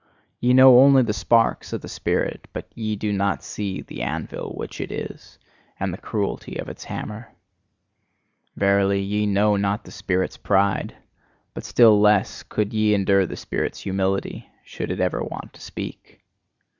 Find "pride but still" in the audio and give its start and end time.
10.37-12.01